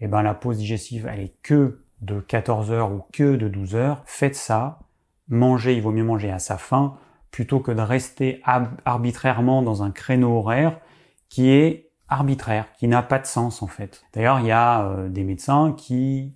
eh 0.00 0.08
ben 0.08 0.22
la 0.22 0.34
pause 0.34 0.56
digestive 0.56 1.08
elle 1.10 1.20
est 1.20 1.36
que 1.42 1.84
de 2.00 2.18
14 2.18 2.72
h 2.72 2.92
ou 2.92 3.04
que 3.12 3.36
de 3.36 3.46
12 3.46 3.76
h 3.76 3.98
faites 4.06 4.34
ça. 4.34 4.80
Mangez, 5.28 5.74
il 5.74 5.82
vaut 5.82 5.92
mieux 5.92 6.02
manger 6.02 6.32
à 6.32 6.40
sa 6.40 6.58
faim 6.58 6.96
plutôt 7.30 7.60
que 7.60 7.70
de 7.70 7.80
rester 7.80 8.42
arbitrairement 8.84 9.62
dans 9.62 9.84
un 9.84 9.92
créneau 9.92 10.38
horaire 10.38 10.80
qui 11.28 11.50
est 11.50 11.89
arbitraire, 12.10 12.66
qui 12.78 12.88
n'a 12.88 13.02
pas 13.02 13.18
de 13.18 13.26
sens 13.26 13.62
en 13.62 13.66
fait. 13.66 14.02
D'ailleurs, 14.12 14.40
il 14.40 14.46
y 14.46 14.52
a 14.52 14.82
euh, 14.82 15.08
des 15.08 15.24
médecins 15.24 15.72
qui 15.76 16.34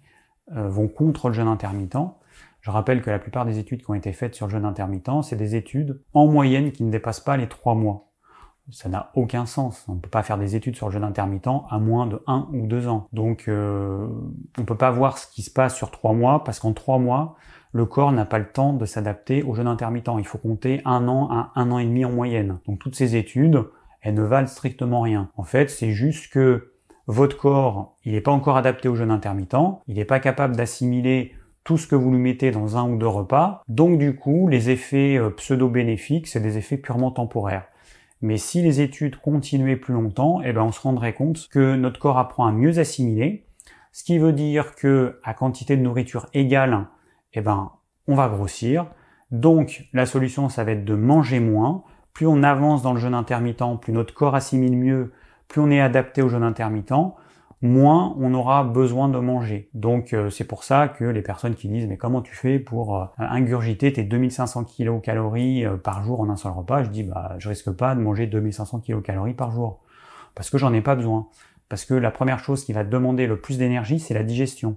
euh, 0.56 0.68
vont 0.68 0.88
contre 0.88 1.28
le 1.28 1.34
jeûne 1.34 1.48
intermittent. 1.48 1.98
Je 2.60 2.70
rappelle 2.70 3.02
que 3.02 3.10
la 3.10 3.18
plupart 3.18 3.44
des 3.44 3.58
études 3.58 3.82
qui 3.82 3.90
ont 3.90 3.94
été 3.94 4.12
faites 4.12 4.34
sur 4.34 4.46
le 4.46 4.52
jeûne 4.52 4.64
intermittent, 4.64 5.22
c'est 5.22 5.36
des 5.36 5.54
études 5.54 6.00
en 6.14 6.26
moyenne 6.26 6.72
qui 6.72 6.82
ne 6.82 6.90
dépassent 6.90 7.20
pas 7.20 7.36
les 7.36 7.48
trois 7.48 7.74
mois. 7.74 8.10
Ça 8.70 8.88
n'a 8.88 9.10
aucun 9.14 9.44
sens. 9.44 9.84
On 9.88 9.96
ne 9.96 10.00
peut 10.00 10.08
pas 10.08 10.22
faire 10.22 10.38
des 10.38 10.56
études 10.56 10.74
sur 10.74 10.86
le 10.86 10.92
jeûne 10.92 11.04
intermittent 11.04 11.48
à 11.68 11.78
moins 11.78 12.06
de 12.06 12.22
un 12.26 12.48
ou 12.52 12.66
deux 12.66 12.88
ans. 12.88 13.08
Donc, 13.12 13.44
euh, 13.48 14.06
on 14.56 14.60
ne 14.62 14.66
peut 14.66 14.76
pas 14.76 14.90
voir 14.90 15.18
ce 15.18 15.26
qui 15.26 15.42
se 15.42 15.50
passe 15.50 15.76
sur 15.76 15.90
trois 15.90 16.14
mois 16.14 16.44
parce 16.44 16.60
qu'en 16.60 16.72
trois 16.72 16.98
mois, 16.98 17.36
le 17.72 17.84
corps 17.84 18.12
n'a 18.12 18.24
pas 18.24 18.38
le 18.38 18.50
temps 18.50 18.72
de 18.72 18.86
s'adapter 18.86 19.42
au 19.42 19.54
jeûne 19.54 19.66
intermittent. 19.66 20.08
Il 20.18 20.26
faut 20.26 20.38
compter 20.38 20.80
un 20.86 21.08
an 21.08 21.28
à 21.30 21.52
un 21.56 21.70
an 21.70 21.78
et 21.78 21.84
demi 21.84 22.06
en 22.06 22.10
moyenne. 22.10 22.58
Donc 22.66 22.78
toutes 22.78 22.94
ces 22.94 23.16
études, 23.16 23.64
elles 24.04 24.14
ne 24.14 24.22
valent 24.22 24.46
strictement 24.46 25.00
rien. 25.00 25.30
En 25.36 25.42
fait, 25.42 25.70
c'est 25.70 25.90
juste 25.90 26.32
que 26.32 26.72
votre 27.06 27.36
corps, 27.36 27.96
il 28.04 28.12
n'est 28.12 28.20
pas 28.20 28.30
encore 28.30 28.56
adapté 28.56 28.88
au 28.88 28.94
jeûne 28.94 29.10
intermittent, 29.10 29.56
il 29.88 29.96
n'est 29.96 30.04
pas 30.04 30.20
capable 30.20 30.54
d'assimiler 30.54 31.32
tout 31.64 31.78
ce 31.78 31.86
que 31.86 31.96
vous 31.96 32.12
lui 32.12 32.18
mettez 32.18 32.50
dans 32.50 32.76
un 32.76 32.88
ou 32.88 32.98
deux 32.98 33.08
repas. 33.08 33.62
Donc 33.66 33.98
du 33.98 34.14
coup, 34.14 34.46
les 34.48 34.70
effets 34.70 35.16
euh, 35.16 35.30
pseudo-bénéfiques, 35.30 36.26
c'est 36.26 36.40
des 36.40 36.58
effets 36.58 36.76
purement 36.76 37.10
temporaires. 37.10 37.66
Mais 38.20 38.36
si 38.36 38.62
les 38.62 38.80
études 38.80 39.16
continuaient 39.16 39.76
plus 39.76 39.94
longtemps, 39.94 40.40
eh 40.44 40.52
ben 40.52 40.62
on 40.62 40.72
se 40.72 40.80
rendrait 40.80 41.14
compte 41.14 41.48
que 41.48 41.74
notre 41.74 41.98
corps 41.98 42.18
apprend 42.18 42.46
à 42.46 42.52
mieux 42.52 42.78
assimiler, 42.78 43.46
Ce 43.92 44.04
qui 44.04 44.18
veut 44.18 44.32
dire 44.32 44.74
que 44.74 45.20
à 45.24 45.34
quantité 45.34 45.76
de 45.76 45.82
nourriture 45.82 46.26
égale, 46.34 46.88
eh 47.32 47.40
ben, 47.40 47.72
on 48.06 48.14
va 48.14 48.28
grossir. 48.28 48.86
Donc, 49.30 49.88
la 49.92 50.06
solution, 50.06 50.48
ça 50.48 50.64
va 50.64 50.72
être 50.72 50.84
de 50.84 50.94
manger 50.94 51.40
moins. 51.40 51.84
Plus 52.14 52.28
on 52.28 52.44
avance 52.44 52.82
dans 52.82 52.94
le 52.94 53.00
jeûne 53.00 53.14
intermittent, 53.14 53.80
plus 53.80 53.92
notre 53.92 54.14
corps 54.14 54.36
assimile 54.36 54.76
mieux, 54.76 55.12
plus 55.48 55.60
on 55.60 55.68
est 55.70 55.80
adapté 55.80 56.22
au 56.22 56.28
jeûne 56.28 56.44
intermittent, 56.44 56.92
moins 57.60 58.14
on 58.20 58.32
aura 58.34 58.62
besoin 58.62 59.08
de 59.08 59.18
manger. 59.18 59.68
Donc 59.74 60.12
euh, 60.12 60.30
c'est 60.30 60.44
pour 60.44 60.62
ça 60.62 60.86
que 60.86 61.04
les 61.04 61.22
personnes 61.22 61.56
qui 61.56 61.66
disent 61.66 61.88
mais 61.88 61.96
comment 61.96 62.22
tu 62.22 62.32
fais 62.32 62.60
pour 62.60 62.96
euh, 62.96 63.06
ingurgiter 63.18 63.92
tes 63.92 64.04
2500 64.04 64.64
kcal 64.64 65.18
euh, 65.18 65.76
par 65.76 66.04
jour 66.04 66.20
en 66.20 66.30
un 66.30 66.36
seul 66.36 66.52
repas, 66.52 66.84
je 66.84 66.90
dis 66.90 67.02
bah 67.02 67.34
je 67.38 67.48
risque 67.48 67.72
pas 67.72 67.96
de 67.96 68.00
manger 68.00 68.28
2500 68.28 68.80
kcal 68.80 69.34
par 69.34 69.50
jour 69.50 69.80
parce 70.36 70.50
que 70.50 70.58
j'en 70.58 70.72
ai 70.72 70.82
pas 70.82 70.94
besoin. 70.94 71.26
Parce 71.68 71.84
que 71.84 71.94
la 71.94 72.12
première 72.12 72.38
chose 72.38 72.64
qui 72.64 72.72
va 72.72 72.84
demander 72.84 73.26
le 73.26 73.40
plus 73.40 73.58
d'énergie, 73.58 73.98
c'est 73.98 74.14
la 74.14 74.22
digestion. 74.22 74.76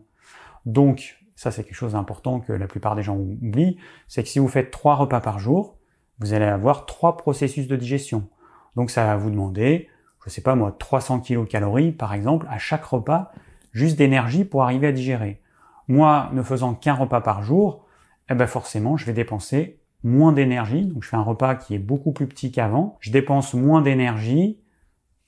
Donc 0.65 1.19
ça 1.35 1.51
c'est 1.51 1.63
quelque 1.63 1.75
chose 1.75 1.91
d'important 1.93 2.39
que 2.39 2.53
la 2.53 2.67
plupart 2.67 2.95
des 2.95 3.03
gens 3.03 3.17
oublient, 3.17 3.77
c'est 4.07 4.23
que 4.23 4.29
si 4.29 4.39
vous 4.39 4.47
faites 4.47 4.71
trois 4.71 4.95
repas 4.95 5.19
par 5.19 5.37
jour, 5.37 5.76
vous 6.19 6.33
allez 6.33 6.45
avoir 6.45 6.85
trois 6.85 7.17
processus 7.17 7.67
de 7.67 7.75
digestion. 7.75 8.27
Donc 8.75 8.91
ça 8.91 9.05
va 9.05 9.17
vous 9.17 9.29
demander 9.29 9.89
je 10.27 10.33
sais 10.33 10.41
pas 10.41 10.55
moi, 10.55 10.75
300 10.77 11.21
kcal 11.21 11.93
par 11.97 12.13
exemple 12.13 12.47
à 12.49 12.57
chaque 12.57 12.83
repas, 12.83 13.31
juste 13.71 13.97
d'énergie 13.97 14.43
pour 14.43 14.61
arriver 14.61 14.87
à 14.87 14.91
digérer. 14.91 15.41
Moi, 15.87 16.29
ne 16.33 16.43
faisant 16.43 16.73
qu'un 16.73 16.95
repas 16.95 17.21
par 17.21 17.43
jour, 17.43 17.85
eh 18.29 18.35
ben 18.35 18.45
forcément, 18.45 18.97
je 18.97 19.05
vais 19.05 19.13
dépenser 19.13 19.79
moins 20.03 20.33
d'énergie. 20.33 20.83
Donc 20.83 21.03
je 21.03 21.07
fais 21.07 21.15
un 21.15 21.21
repas 21.21 21.55
qui 21.55 21.75
est 21.75 21.79
beaucoup 21.79 22.11
plus 22.11 22.27
petit 22.27 22.51
qu'avant. 22.51 22.97
Je 22.99 23.11
dépense 23.11 23.53
moins 23.53 23.81
d'énergie 23.81 24.59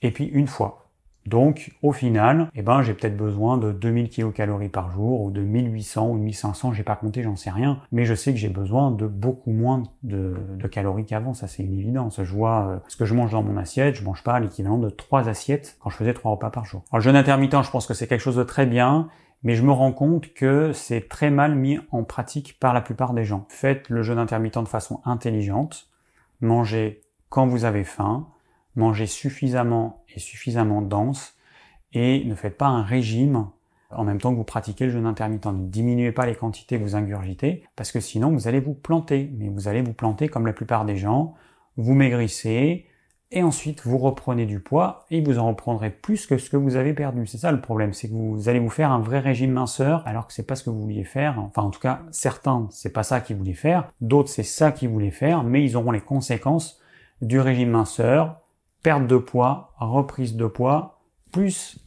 et 0.01 0.11
puis 0.11 0.25
une 0.25 0.47
fois. 0.47 0.88
Donc, 1.25 1.71
au 1.83 1.91
final, 1.91 2.49
eh 2.55 2.61
ben, 2.61 2.81
j'ai 2.81 2.93
peut-être 2.93 3.17
besoin 3.17 3.57
de 3.57 3.71
2000 3.71 4.09
kcal 4.09 4.69
par 4.69 4.89
jour, 4.89 5.21
ou 5.21 5.31
de 5.31 5.41
1800 5.41 6.09
ou 6.09 6.13
1500, 6.13 6.73
j'ai 6.73 6.83
pas 6.83 6.95
compté, 6.95 7.21
j'en 7.23 7.35
sais 7.35 7.51
rien, 7.51 7.81
mais 7.91 8.05
je 8.05 8.15
sais 8.15 8.31
que 8.31 8.39
j'ai 8.39 8.49
besoin 8.49 8.91
de 8.91 9.05
beaucoup 9.05 9.51
moins 9.51 9.83
de, 10.03 10.35
calories 10.71 11.05
qu'avant, 11.05 11.33
ça 11.33 11.47
c'est 11.47 11.63
une 11.63 11.77
évidence. 11.77 12.21
Je 12.23 12.33
vois 12.33 12.67
euh, 12.67 12.77
ce 12.87 12.95
que 12.95 13.05
je 13.05 13.13
mange 13.13 13.31
dans 13.31 13.43
mon 13.43 13.57
assiette, 13.57 13.95
je 13.95 14.03
mange 14.03 14.23
pas 14.23 14.39
l'équivalent 14.39 14.77
de 14.77 14.89
trois 14.89 15.29
assiettes 15.29 15.77
quand 15.79 15.89
je 15.89 15.97
faisais 15.97 16.13
trois 16.13 16.31
repas 16.31 16.49
par 16.49 16.65
jour. 16.65 16.83
Alors, 16.91 16.99
le 16.99 17.03
jeûne 17.03 17.15
intermittent, 17.15 17.63
je 17.63 17.71
pense 17.71 17.85
que 17.85 17.93
c'est 17.93 18.07
quelque 18.07 18.21
chose 18.21 18.37
de 18.37 18.43
très 18.43 18.65
bien, 18.65 19.09
mais 19.43 19.55
je 19.55 19.63
me 19.63 19.71
rends 19.71 19.91
compte 19.91 20.33
que 20.33 20.73
c'est 20.73 21.07
très 21.07 21.29
mal 21.29 21.55
mis 21.55 21.79
en 21.91 22.03
pratique 22.03 22.57
par 22.59 22.73
la 22.73 22.81
plupart 22.81 23.13
des 23.13 23.23
gens. 23.23 23.45
Faites 23.49 23.89
le 23.89 24.03
jeûne 24.03 24.19
intermittent 24.19 24.57
de 24.57 24.67
façon 24.67 25.01
intelligente, 25.05 25.87
mangez 26.41 27.01
quand 27.29 27.45
vous 27.45 27.65
avez 27.65 27.83
faim, 27.83 28.27
mangez 28.79 29.05
suffisamment 29.05 30.03
et 30.15 30.19
suffisamment 30.19 30.81
dense 30.81 31.35
et 31.93 32.23
ne 32.25 32.35
faites 32.35 32.57
pas 32.57 32.67
un 32.67 32.83
régime 32.83 33.47
en 33.91 34.03
même 34.03 34.21
temps 34.21 34.31
que 34.31 34.37
vous 34.37 34.43
pratiquez 34.43 34.85
le 34.85 34.91
jeûne 34.91 35.05
intermittent. 35.05 35.45
Ne 35.45 35.67
diminuez 35.67 36.11
pas 36.11 36.25
les 36.25 36.35
quantités 36.35 36.77
que 36.77 36.83
vous 36.83 36.95
ingurgitez 36.95 37.63
parce 37.75 37.91
que 37.91 37.99
sinon 37.99 38.31
vous 38.31 38.47
allez 38.47 38.59
vous 38.59 38.73
planter. 38.73 39.31
Mais 39.37 39.49
vous 39.49 39.67
allez 39.67 39.81
vous 39.81 39.93
planter 39.93 40.27
comme 40.27 40.45
la 40.45 40.53
plupart 40.53 40.85
des 40.85 40.95
gens. 40.95 41.33
Vous 41.77 41.93
maigrissez 41.93 42.85
et 43.31 43.43
ensuite 43.43 43.85
vous 43.85 43.97
reprenez 43.97 44.45
du 44.45 44.59
poids 44.59 45.05
et 45.11 45.21
vous 45.21 45.37
en 45.37 45.47
reprendrez 45.47 45.91
plus 45.91 46.25
que 46.25 46.37
ce 46.37 46.49
que 46.49 46.57
vous 46.57 46.75
avez 46.75 46.93
perdu. 46.93 47.27
C'est 47.27 47.37
ça 47.37 47.51
le 47.51 47.61
problème, 47.61 47.93
c'est 47.93 48.09
que 48.09 48.13
vous 48.13 48.49
allez 48.49 48.59
vous 48.59 48.69
faire 48.69 48.91
un 48.91 48.99
vrai 48.99 49.19
régime 49.19 49.51
minceur 49.51 50.03
alors 50.07 50.27
que 50.27 50.33
c'est 50.33 50.47
pas 50.47 50.55
ce 50.55 50.63
que 50.63 50.69
vous 50.69 50.81
vouliez 50.81 51.03
faire. 51.03 51.39
Enfin 51.39 51.63
en 51.63 51.69
tout 51.69 51.79
cas 51.79 52.01
certains 52.11 52.67
c'est 52.71 52.93
pas 52.93 53.03
ça 53.03 53.21
qu'ils 53.21 53.37
voulaient 53.37 53.53
faire, 53.53 53.91
d'autres 54.01 54.29
c'est 54.29 54.43
ça 54.43 54.71
qu'ils 54.71 54.89
voulaient 54.89 55.11
faire, 55.11 55.43
mais 55.43 55.63
ils 55.63 55.77
auront 55.77 55.91
les 55.91 56.01
conséquences 56.01 56.79
du 57.21 57.39
régime 57.39 57.69
minceur 57.69 58.41
perte 58.83 59.07
de 59.07 59.17
poids, 59.17 59.73
reprise 59.79 60.35
de 60.35 60.45
poids, 60.45 61.01
plus 61.31 61.79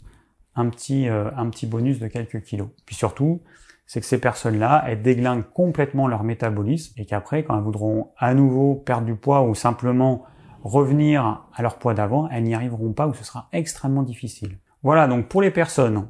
un 0.55 0.69
petit, 0.69 1.09
euh, 1.09 1.31
un 1.37 1.49
petit 1.51 1.67
bonus 1.67 1.99
de 1.99 2.09
quelques 2.09 2.43
kilos. 2.43 2.69
Puis 2.85 2.95
surtout, 2.95 3.43
c'est 3.87 4.01
que 4.01 4.07
ces 4.07 4.21
personnes-là, 4.21 4.85
elles 4.87 5.03
déglinguent 5.03 5.49
complètement 5.53 6.09
leur 6.09 6.25
métabolisme 6.25 6.95
et 6.99 7.05
qu'après, 7.05 7.45
quand 7.45 7.57
elles 7.57 7.65
voudront 7.65 8.13
à 8.17 8.35
nouveau 8.35 8.75
perdre 8.75 9.07
du 9.07 9.15
poids 9.15 9.43
ou 9.43 9.55
simplement 9.55 10.25
revenir 10.63 11.45
à 11.55 11.63
leur 11.63 11.79
poids 11.79 11.95
d'avant, 11.95 12.29
elles 12.31 12.45
n'y 12.45 12.55
arriveront 12.55 12.93
pas 12.93 13.07
ou 13.09 13.15
ce 13.15 13.25
sera 13.25 13.49
extrêmement 13.53 14.03
difficile. 14.03 14.59
Voilà, 14.83 15.09
donc 15.09 15.29
pour 15.29 15.43
les 15.43 15.51
personnes 15.51 16.09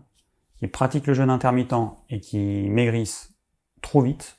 qui 0.58 0.66
pratiquent 0.66 1.06
le 1.06 1.14
jeûne 1.14 1.30
intermittent 1.30 1.74
et 2.08 2.20
qui 2.20 2.68
maigrissent 2.68 3.34
trop 3.80 4.02
vite, 4.02 4.38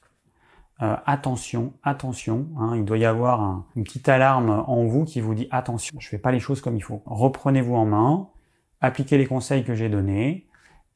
euh, 0.83 0.95
attention, 1.05 1.73
attention, 1.83 2.47
hein, 2.59 2.73
il 2.75 2.85
doit 2.85 2.97
y 2.97 3.05
avoir 3.05 3.63
une 3.75 3.83
petite 3.83 4.09
alarme 4.09 4.63
en 4.67 4.85
vous 4.85 5.05
qui 5.05 5.21
vous 5.21 5.33
dit 5.33 5.47
attention, 5.49 5.97
je 5.99 6.09
fais 6.09 6.17
pas 6.17 6.31
les 6.31 6.39
choses 6.39 6.61
comme 6.61 6.75
il 6.75 6.83
faut. 6.83 7.01
Reprenez-vous 7.05 7.75
en 7.75 7.85
main, 7.85 8.29
appliquez 8.81 9.17
les 9.17 9.25
conseils 9.25 9.63
que 9.63 9.75
j'ai 9.75 9.87
donnés, 9.87 10.47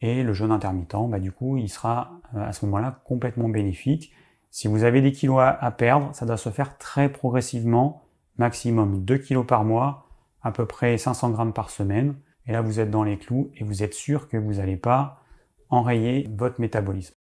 et 0.02 0.24
le 0.24 0.34
jeûne 0.34 0.52
intermittent, 0.52 1.10
bah, 1.10 1.20
du 1.20 1.32
coup, 1.32 1.58
il 1.58 1.70
sera 1.70 2.20
euh, 2.36 2.48
à 2.48 2.54
ce 2.54 2.66
moment-là 2.66 3.00
complètement 3.06 3.50
bénéfique. 3.50 4.12
Si 4.52 4.68
vous 4.68 4.84
avez 4.84 5.02
des 5.02 5.12
kilos 5.12 5.40
à, 5.42 5.72
perdre, 5.72 6.14
ça 6.14 6.26
doit 6.26 6.38
se 6.38 6.50
faire 6.50 6.78
très 6.78 7.10
progressivement, 7.10 8.04
maximum 8.38 9.04
2 9.04 9.18
kilos 9.18 9.46
par 9.46 9.64
mois, 9.64 10.08
à 10.42 10.52
peu 10.52 10.66
près 10.66 10.98
500 10.98 11.32
grammes 11.32 11.54
par 11.54 11.70
semaine. 11.70 12.16
Et 12.46 12.52
là, 12.52 12.62
vous 12.62 12.80
êtes 12.80 12.90
dans 12.90 13.04
les 13.04 13.18
clous 13.18 13.52
et 13.56 13.64
vous 13.64 13.84
êtes 13.84 13.94
sûr 13.94 14.30
que 14.30 14.38
vous 14.38 14.56
n'allez 14.56 14.78
pas 14.78 15.22
enrayer 15.70 16.28
votre 16.32 16.62
métabolisme. 16.62 17.17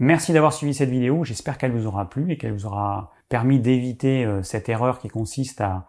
Merci 0.00 0.32
d'avoir 0.32 0.52
suivi 0.52 0.74
cette 0.74 0.90
vidéo, 0.90 1.24
j'espère 1.24 1.58
qu'elle 1.58 1.72
vous 1.72 1.86
aura 1.86 2.08
plu 2.08 2.30
et 2.30 2.38
qu'elle 2.38 2.52
vous 2.52 2.66
aura 2.66 3.10
permis 3.28 3.58
d'éviter 3.58 4.24
euh, 4.24 4.42
cette 4.42 4.68
erreur 4.68 5.00
qui 5.00 5.08
consiste 5.08 5.60
à, 5.60 5.86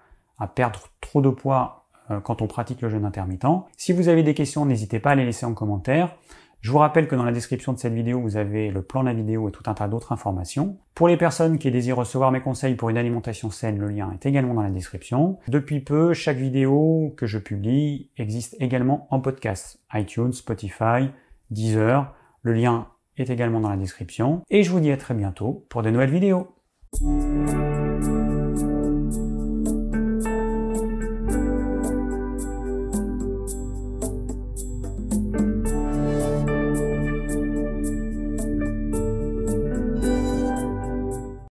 perdre 0.55 0.87
trop 0.99 1.21
de 1.21 1.29
poids 1.29 1.85
euh, 2.09 2.19
quand 2.19 2.41
on 2.41 2.47
pratique 2.47 2.81
le 2.81 2.89
jeûne 2.89 3.05
intermittent. 3.05 3.45
Si 3.77 3.93
vous 3.93 4.07
avez 4.07 4.23
des 4.23 4.33
questions, 4.33 4.65
n'hésitez 4.65 4.99
pas 4.99 5.11
à 5.11 5.15
les 5.15 5.25
laisser 5.25 5.45
en 5.45 5.53
commentaire. 5.53 6.15
Je 6.61 6.71
vous 6.71 6.79
rappelle 6.79 7.07
que 7.07 7.15
dans 7.15 7.23
la 7.23 7.31
description 7.31 7.71
de 7.71 7.77
cette 7.77 7.93
vidéo, 7.93 8.19
vous 8.19 8.35
avez 8.35 8.71
le 8.71 8.81
plan 8.81 9.01
de 9.01 9.07
la 9.07 9.13
vidéo 9.13 9.47
et 9.47 9.51
tout 9.51 9.63
un 9.67 9.73
tas 9.73 9.87
d'autres 9.87 10.11
informations. 10.11 10.77
Pour 10.95 11.07
les 11.07 11.15
personnes 11.15 11.57
qui 11.57 11.71
désirent 11.71 11.97
recevoir 11.97 12.31
mes 12.31 12.41
conseils 12.41 12.75
pour 12.75 12.89
une 12.89 12.97
alimentation 12.97 13.49
saine, 13.49 13.77
le 13.77 13.87
lien 13.87 14.11
est 14.11 14.25
également 14.25 14.55
dans 14.55 14.63
la 14.63 14.69
description. 14.69 15.37
Depuis 15.47 15.79
peu, 15.79 16.13
chaque 16.13 16.37
vidéo 16.37 17.13
que 17.15 17.27
je 17.27 17.37
publie 17.37 18.09
existe 18.17 18.57
également 18.59 19.07
en 19.11 19.21
podcast. 19.21 19.79
iTunes, 19.93 20.33
Spotify, 20.33 21.11
Deezer. 21.51 22.13
Le 22.41 22.53
lien 22.53 22.87
est 23.21 23.29
également 23.29 23.59
dans 23.59 23.69
la 23.69 23.77
description. 23.77 24.41
Et 24.49 24.63
je 24.63 24.71
vous 24.71 24.79
dis 24.79 24.91
à 24.91 24.97
très 24.97 25.13
bientôt 25.13 25.65
pour 25.69 25.83
de 25.83 25.89
nouvelles 25.89 26.11
vidéos. 26.11 26.47